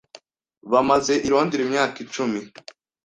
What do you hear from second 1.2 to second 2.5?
i Londres imyaka icumi.